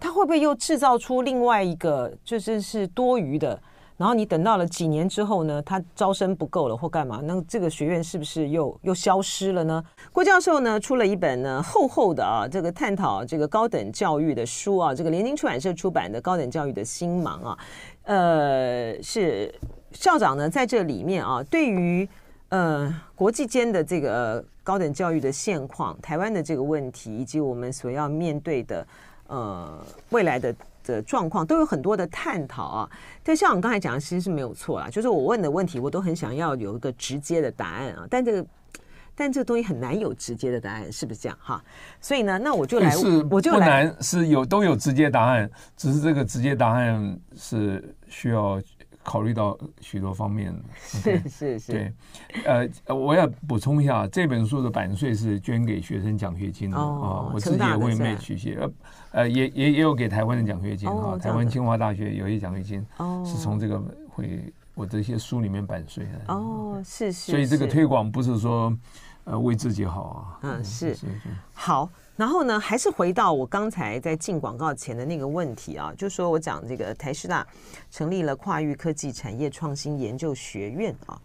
[0.00, 3.60] 它会不会又制造出另外一个就是是多余的？
[3.96, 7.20] 然后你等到了几年之后呢，它招生不够了或干嘛？
[7.24, 9.82] 那这个学院是不是又又消失了呢？
[10.12, 17.58] 郭教授呢出了一本呢厚厚的啊这个探讨这个高等教育的书啊，这个联经出版社出版的《高等教育的新盲》啊，
[18.02, 19.52] 呃，是
[19.92, 22.08] 校长呢在这里面啊对于。
[22.50, 28.86] 呃，国际间的这个高等教育的现况，台湾的这个问题，以及我们所要面对的
[29.26, 32.90] 呃未来的的状况，都有很多的探讨啊。
[33.22, 38.06] 但像我刚才讲的，其实是没有错啦，就是我问的问题，我都很想要有一个直接的答案啊。
[38.08, 38.46] 但这个，
[39.14, 41.62] 但这个东西很难有直接的答案，是不是这样哈？
[42.00, 48.58] 所以呢，那我就来，是我就来，是有都有直接答案，只是这个直接答案是需要。
[49.08, 50.54] 考虑到许多方面。
[50.76, 51.72] 是是是。
[51.72, 51.92] 对，
[52.44, 58.70] 呃，我要补充一下，这本书的版税是捐给学生奖学金的啊、哦，我自己也会 match 一些，呃
[59.12, 66.34] 呃，也也也有给台湾的奖学金啊、哦，台湾清华大学有一些奖学金，哦，是从这个会我这些书里面版税的。
[66.34, 67.32] 哦，是是。
[67.32, 68.76] 所以这个推广不是说
[69.24, 70.38] 呃为自己好啊。
[70.42, 71.28] 嗯，是是是。
[71.54, 71.88] 好。
[72.18, 77.46] 然后呢，还是回到我刚才在进广告前的那个问题啊，就说我讲这个台师大
[77.92, 81.16] 成立了跨域科技产业创新研究学院啊，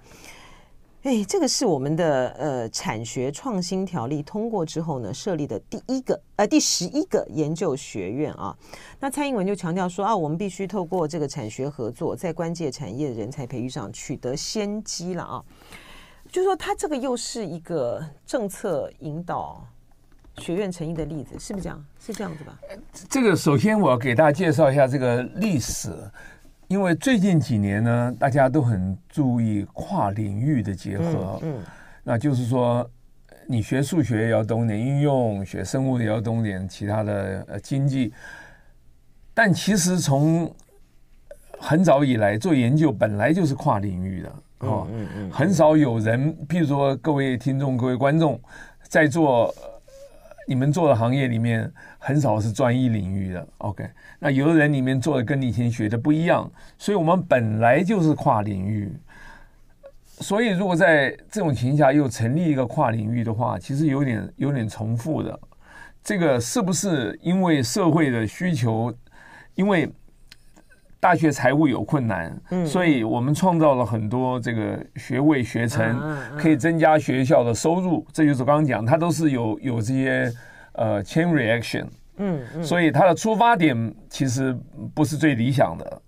[1.01, 8.55] 哎，这个是我们的呃产学创新条例通过之后呢设立的第一个呃第十一个研究学院啊。
[8.99, 15.43] 那蔡英文就强调说啊，我们必须透过这个产学合作，在关键产业的人才培育上取得先机了啊。
[16.31, 19.65] 就说他这个又是一个政策引导。
[20.37, 21.85] 学院成立的例子是不是这样？
[21.99, 22.59] 是这样子吧？
[23.09, 25.91] 这个首先我要给大家介绍一下这个历史，
[26.67, 31.39] 因为最近几年呢，大家都很注意跨领域的结合。
[31.43, 31.63] 嗯，嗯，
[32.03, 32.89] 那就是说，
[33.47, 38.11] 你学数学也要懂点应用，学生物也要懂点其他的呃经济。
[39.35, 40.51] 但其实从
[41.59, 44.87] 很早以来做研究本来就是跨领域的哦。
[44.91, 48.41] 嗯嗯，嗯，很少有人，譬如说各位听众、各位观众
[48.89, 49.53] 在做。
[50.47, 53.89] 你们做的行业里面很少是专一领域的，OK？
[54.19, 58.91] 那有的人里面做的跟你以前学的不一样，所以我们本来就是跨领域。
[60.05, 65.39] 所以如果在这种情况下又成立一个跨领域的话，其实有点有点重复的。
[66.03, 68.93] 这个是不是因为社会的需求？
[69.55, 69.89] 因为
[71.03, 75.99] 大学财务有困难，嗯，所以我们创造了很多这个学位学程，
[76.37, 78.07] 可以增加学校的收入。
[78.13, 80.31] 这就是刚刚讲，它都是有有这些
[80.71, 81.85] 呃 chain reaction，
[82.15, 84.57] 嗯，所以它的出发点其实
[84.93, 86.01] 不是最理想的。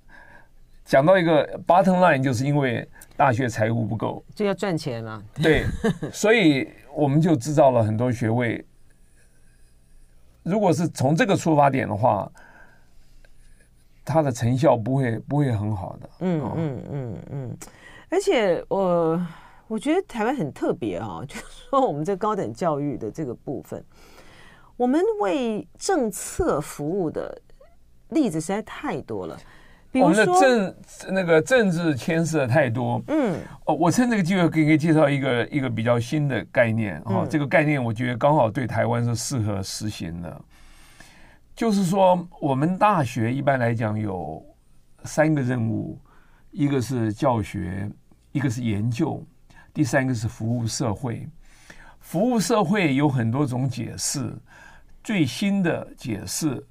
[0.86, 5.22] 讲到一个 bottom line，就是因为大学财务不够，就要赚钱了。
[5.44, 5.66] 对，
[6.14, 8.66] 所以我们就制造了很多学位。
[10.44, 12.32] 如果是从这个出发点的话。
[14.06, 17.58] 它的成效不会不会很好的，嗯嗯嗯嗯，
[18.10, 19.20] 而且我
[19.68, 23.84] 我觉得台湾很特别啊， 就是说我们这高等教育的这个部分，
[24.78, 27.42] 我们为政策服务的
[28.10, 29.36] 例子实在太多了。
[29.98, 30.76] 我们的政
[31.08, 36.98] 那个政治牵涉太多，嗯，哦，我趁这个机会给你介绍一个一个比较新的概念。
[36.98, 40.42] 啊，嗯，这个概念我觉得刚好对台湾是适合实行的。
[41.56, 44.46] 就是说，我们大学一般来讲有
[45.06, 45.98] 三个任务，
[46.52, 47.90] 一个是教学，
[48.34, 49.26] 一个是研究，
[49.74, 51.26] 第三个是服务社会。
[52.02, 54.32] 服务社会有很多种解释，
[55.02, 56.62] 最新的解释，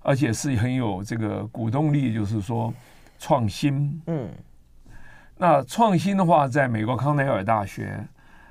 [0.00, 2.72] 而且是很有这个鼓动力，就是说
[3.18, 4.00] 创新。
[4.06, 4.26] 嗯，
[5.36, 8.02] 那创新的话，在美国康奈尔大学，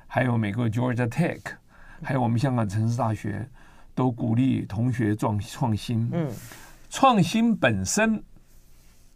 [0.06, 1.40] 还有美国 Georgia Tech，
[2.00, 3.48] 还有我们香港城市大学。
[3.94, 6.08] 都鼓励同学创创新。
[6.12, 6.30] 嗯，
[6.88, 8.22] 创新本身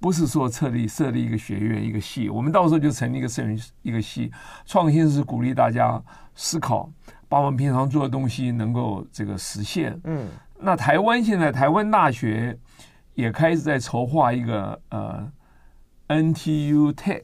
[0.01, 3.43] 不是说设立设立一个学院一个系，我们到时候就成立一个设
[3.83, 4.31] 一个系。
[4.67, 6.03] 创新是鼓励大家
[6.35, 6.91] 思考，
[7.29, 9.99] 把我们平常做的东西能够这个实现。
[10.05, 10.29] 嗯，
[10.61, 12.59] 那台湾现在台湾大学
[13.15, 15.33] 也开始在筹划一个呃
[16.09, 17.23] NTU Tech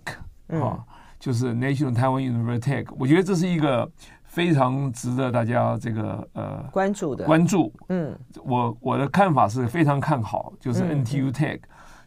[0.61, 0.85] 啊，
[1.19, 2.87] 就是 National Taiwan University Tech。
[2.99, 3.91] 我觉得这是一个。
[4.31, 7.27] 非常值得大家这个呃关注的。
[7.27, 11.59] 关注，嗯，我我的看法是非常看好，就是 NTU Tech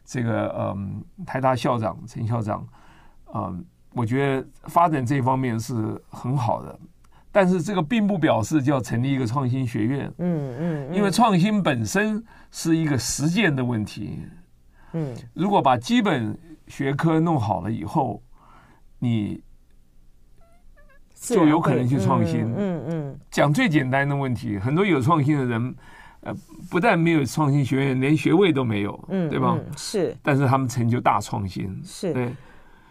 [0.06, 2.66] 这个嗯台大校长陈校长，
[3.36, 6.80] 嗯，我觉得发展这方面是很好的，
[7.30, 14.18] 但是这个并不表示就要成立一个创新学院，嗯嗯，因为创新本身是一个实践的问题，
[14.94, 18.24] 嗯，如果把基本学科弄好了以后，
[19.00, 19.44] 你。
[21.24, 22.42] 就有可能去创新。
[22.58, 25.76] 嗯嗯，讲最简单的问题，很多有创新的人，
[26.20, 26.36] 呃，
[26.70, 29.58] 不但没有创新学院，连学位都没有，嗯，对吧？
[29.78, 32.30] 是，但是他们成就大创新，是对，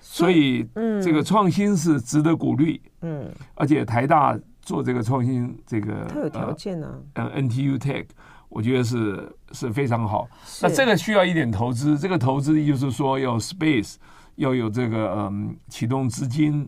[0.00, 8.06] 所以，嗯，这个创新是值得鼓励，嗯，而且台大做这个创新，这个它有条件呢，嗯，NTU Tech，
[8.48, 10.26] 我觉得是是非常好。
[10.62, 13.96] 那这个需要一点投资，这个投资就是说要 space，
[14.36, 16.66] 要有这个嗯启动资金。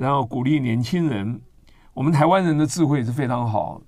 [0.00, 1.38] 然后鼓励年轻人，
[1.92, 3.82] 我们台湾人的智慧是非常好。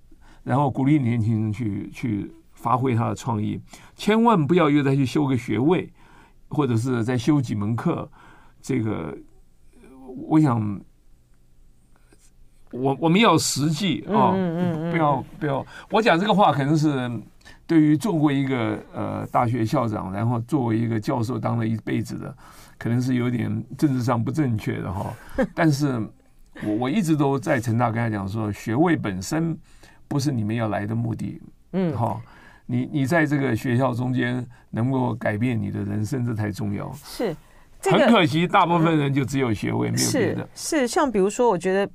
[0.45, 3.59] 然后鼓励年轻人去去发挥他的创意，
[3.97, 5.91] 千万不要又再去修个学位，
[6.49, 8.11] 或者是再修几门课。
[8.61, 9.17] 这个，
[10.29, 10.81] 我想，
[12.73, 14.33] 我我们要实际啊，
[14.91, 15.65] 不要不要。
[15.91, 17.09] 我讲这个话可能是
[17.67, 22.35] 对于做过一个呃大学校长，然后作为一个教授当了一辈子的，
[22.79, 25.15] 可能是有点政治上不正确的哈。
[25.55, 25.99] 但是
[26.65, 29.57] 我我一直都在陈大跟他讲说，学位本身
[30.09, 31.41] 不是你们要来的目的，
[31.73, 32.21] 嗯，哈。
[32.65, 36.91] 你你在这个学校中间能够改变你的人生，这才重要。
[36.95, 37.35] 是，
[37.83, 40.49] 很可惜，大部分人就只有学位，没有别的。
[40.55, 41.91] 是像比如说，我觉得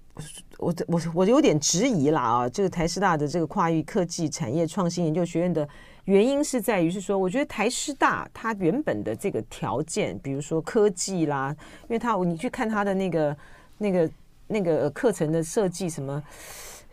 [0.57, 5.67] 我我我有点质疑啦啊，这个台师大的这个跨域科技产业创新研究学院的
[6.05, 13.37] 原因是在于是说，我觉得台师大它原本的这个条件，比如说科技啦，因为它你去看它的那个
[13.77, 14.09] 那个
[14.47, 16.23] 那个课程的设计什么。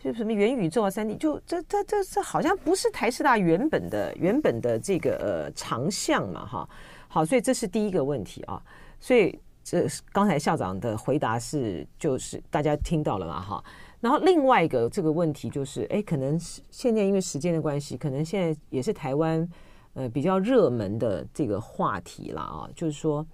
[0.03, 6.68] 就什么元宇宙啊，三 D，就这这这这好像不是台师大原本的原本的这个呃长项嘛，哈。
[7.09, 8.62] 好，所以这是第一个问题啊。
[9.01, 13.65] 所以这刚才校长的回答是，就是大家听到了嘛，哈。
[14.01, 19.49] 然后另外一个这个问题就是，哎，可能现在因为时间的关系，可能现在也是台湾
[19.95, 23.27] 呃比较热门的这个话题了啊，就是说，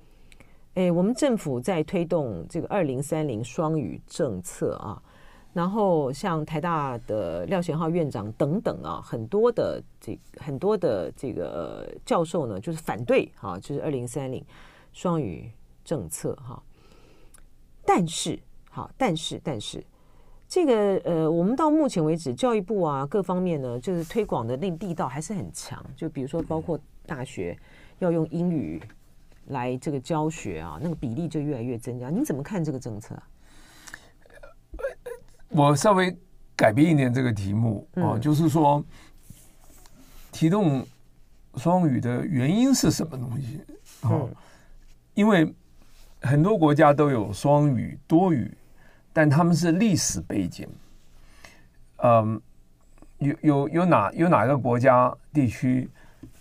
[0.75, 5.03] 哎，我们政府在推动这个二零三零双语政策啊。
[5.53, 14.41] 然后像台大的廖贤浩院长等等啊，很多的这很多的这个教授呢，就是反对哈，就是二零三零
[14.93, 15.51] 双语
[15.91, 16.63] 政策哈。
[17.85, 18.39] 但是
[18.71, 19.85] 好，但是但是
[20.47, 25.85] 这个呃，我们到目前为止，教育部啊各方面呢，就是推广的那力道还是很强。
[25.97, 27.59] 就比如说，包括大学
[27.99, 28.81] 要用英语
[29.49, 32.09] 来这个教学啊，那个比例就越来越增加。
[32.11, 33.27] 你怎么看这个政策啊？
[35.49, 36.17] 我稍微
[36.55, 38.85] 改变一点这个题目啊，就是说，
[40.31, 40.87] 提动
[41.57, 43.61] 双语的原因是什么东西？
[44.03, 44.29] 啊，
[45.15, 45.53] 因为
[46.23, 48.53] 很多国家都有双语多语，
[49.13, 50.69] 但他们是历史背景。
[52.03, 52.41] 嗯，
[53.19, 55.89] 有有有哪有哪个国家地区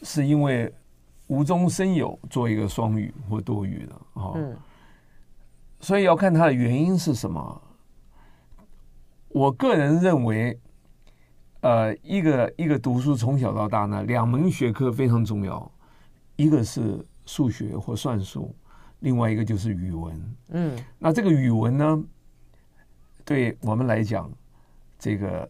[0.04, 0.74] 是因为
[1.28, 4.34] 无中生有做一个双语或多语的啊？
[5.80, 7.62] 所以要看它的原因是什么。
[9.30, 10.60] 我个人认为，
[11.62, 15.72] 呃，一个一个读书从小到大呢，两门学科非常重要，
[16.36, 18.54] 一个是数学或算术，
[19.00, 20.36] 另外一个就是语文。
[20.50, 22.04] 嗯，那这个语文呢，
[23.26, 24.32] 对我们来讲，
[24.98, 25.50] 这个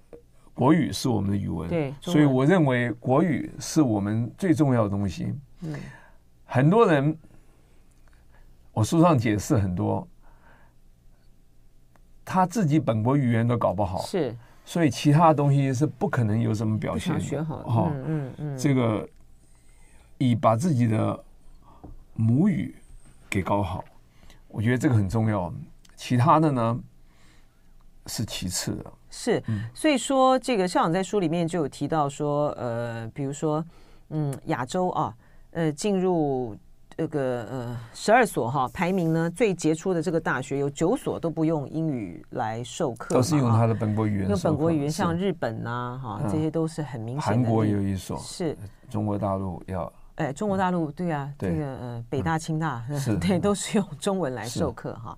[0.54, 5.34] 国语是我们的语文，对，所以我认为国语是我们最重要的东西。
[5.62, 5.74] 嗯，
[6.46, 7.18] 很多人，
[8.72, 10.08] 我书上解释很多。
[12.32, 17.20] 他自己本国语言都搞不好，是，所以其他东西是不可能有什么表现的。
[17.20, 19.10] 学好，哈，嗯嗯，这个
[20.20, 21.24] 以把自己的
[22.14, 22.76] 母语
[23.30, 23.84] 给搞好，
[24.48, 25.54] 我觉得这个很重要。
[25.96, 26.80] 其他的呢
[28.08, 28.86] 是其次的。
[29.10, 33.64] 是，所以说这个校长在书里面就有提到说，呃，比如说，
[34.10, 35.14] 嗯，亚洲啊，
[35.52, 36.58] 呃，进入。
[36.98, 44.28] 这个呃，十二所哈排名呢最杰出的这个大学有九所都不用英语来授课，都是用他的本国语言。
[44.28, 47.42] 用本国语言，像日本呐哈，这些都是很明显的。
[47.42, 48.58] 韩国有一所，是
[48.90, 49.90] 中国大陆要。
[50.20, 55.18] 哎，中国大陆对啊，这个呃北大、清大是 对，都是用中文来授课哈。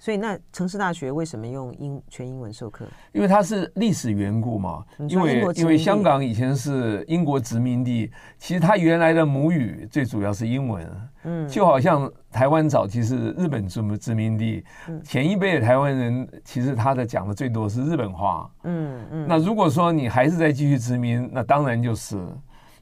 [0.00, 2.84] 所以，那城市大学为什么用英全英文授课？
[3.12, 4.84] 因为它是历史缘故嘛。
[5.08, 10.86] 因为因为香港以前是英国殖民地，其实它原来的母语最主要是英文。
[11.24, 14.64] 嗯，就好像台湾早期是日本殖殖民地，
[15.04, 18.50] 前一辈的台湾人其实他的讲的最多是日本话。
[18.64, 19.26] 嗯嗯。
[19.28, 22.18] 那如果说你还是在继续殖民，那当然就是。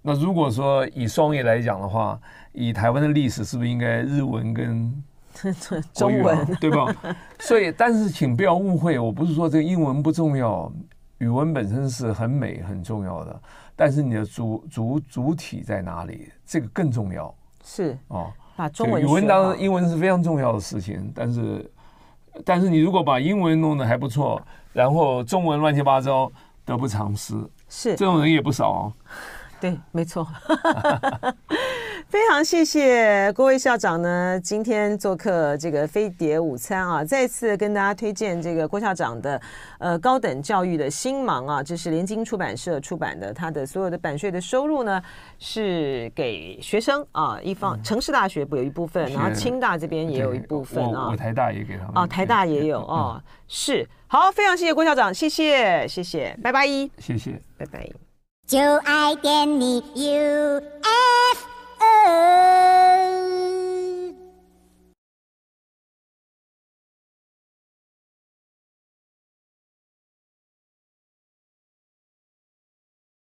[0.07, 2.17] 那如果说以双语来讲的话，
[2.53, 5.03] 以台湾的历史，是不是应该日文跟？
[5.93, 6.87] 中文、啊、对吧？
[7.41, 10.73] 所以，但是请不要误会，我不是说这个英文不重要，
[11.19, 13.39] 语文本身是很美很重要的。
[13.75, 17.35] 但是你的主主主体在哪里，这个更重要。
[17.65, 21.13] 是哦，把中文语文当中，英文是非常重要的事情。
[21.13, 21.71] 但是，
[22.45, 24.41] 但是你如果把英文弄得还不错，
[24.73, 26.31] 然后中文乱七八糟，
[26.65, 27.35] 得不偿失。
[27.69, 28.93] 是这种人也不少哦。
[29.61, 30.27] 对，没错。
[32.09, 39.41] 非常谢谢郭位校长呢，今天做客这个飞碟午餐啊，再次跟大家推荐这个郭校长的
[39.79, 45.03] 呃高等教育的新芒啊，这是联经出版社出版的，他的所有的版税的收入呢
[45.41, 53.87] 是给学生啊，一方城市大学不有一部分，然后清大这边也有一部分啊，我台大也给他们啊，台大也有啊，是。
[54.07, 56.65] 好，非常谢谢郭校长，谢谢谢谢，拜拜，
[56.99, 57.91] 谢谢，拜拜，
[58.47, 60.63] 就爱点你 UFO。